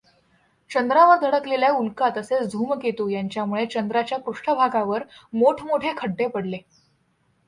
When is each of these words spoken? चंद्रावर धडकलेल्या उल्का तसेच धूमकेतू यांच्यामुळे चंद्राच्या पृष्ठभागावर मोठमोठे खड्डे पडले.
चंद्रावर 0.71 1.17
धडकलेल्या 1.21 1.71
उल्का 1.71 2.09
तसेच 2.17 2.47
धूमकेतू 2.51 3.07
यांच्यामुळे 3.09 3.65
चंद्राच्या 3.65 4.17
पृष्ठभागावर 4.19 5.03
मोठमोठे 5.33 5.93
खड्डे 5.97 6.27
पडले. 6.27 6.57